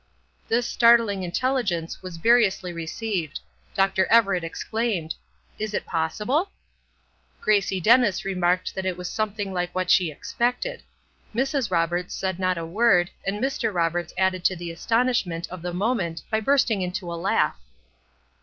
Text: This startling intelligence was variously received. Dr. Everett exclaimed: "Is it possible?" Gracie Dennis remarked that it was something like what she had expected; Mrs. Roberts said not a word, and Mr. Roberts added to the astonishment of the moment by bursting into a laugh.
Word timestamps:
This 0.47 0.65
startling 0.65 1.21
intelligence 1.21 2.01
was 2.01 2.17
variously 2.17 2.73
received. 2.73 3.39
Dr. 3.75 4.07
Everett 4.07 4.43
exclaimed: 4.43 5.13
"Is 5.59 5.75
it 5.75 5.85
possible?" 5.85 6.49
Gracie 7.39 7.79
Dennis 7.79 8.25
remarked 8.25 8.73
that 8.73 8.83
it 8.87 8.97
was 8.97 9.07
something 9.07 9.53
like 9.53 9.75
what 9.75 9.91
she 9.91 10.09
had 10.09 10.17
expected; 10.17 10.81
Mrs. 11.35 11.69
Roberts 11.69 12.15
said 12.15 12.39
not 12.39 12.57
a 12.57 12.65
word, 12.65 13.11
and 13.27 13.39
Mr. 13.39 13.71
Roberts 13.71 14.11
added 14.17 14.43
to 14.45 14.55
the 14.55 14.71
astonishment 14.71 15.47
of 15.51 15.61
the 15.61 15.71
moment 15.71 16.23
by 16.31 16.39
bursting 16.39 16.81
into 16.81 17.13
a 17.13 17.13
laugh. 17.13 17.59